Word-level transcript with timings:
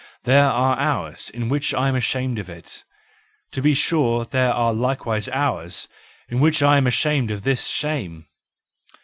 There 0.23 0.47
are 0.49 0.79
hours 0.79 1.29
in 1.29 1.47
which 1.47 1.75
I 1.75 1.87
am 1.87 1.93
ashamed 1.93 2.39
of 2.39 2.49
it; 2.49 2.85
to 3.51 3.61
be 3.61 3.75
sure 3.75 4.25
there 4.25 4.51
are 4.51 4.73
likewise 4.73 5.29
hours 5.29 5.87
in 6.27 6.39
which 6.39 6.63
I 6.63 6.77
am 6.77 6.87
ashamed 6.87 7.29
of 7.29 7.43
this 7.43 7.67
shame. 7.67 8.25